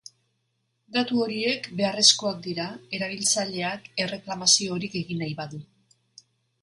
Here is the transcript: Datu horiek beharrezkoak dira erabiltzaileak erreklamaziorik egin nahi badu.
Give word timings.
Datu 0.95 1.19
horiek 1.25 1.67
beharrezkoak 1.81 2.41
dira 2.47 2.65
erabiltzaileak 2.99 3.87
erreklamaziorik 4.07 5.01
egin 5.05 5.23
nahi 5.25 5.37
badu. 5.43 5.61